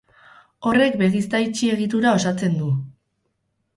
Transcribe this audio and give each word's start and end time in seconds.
Horrek, 0.69 0.95
begizta 1.01 1.41
itxi 1.49 1.69
egitura 1.75 2.17
osatzen 2.21 2.57
du. 2.63 2.71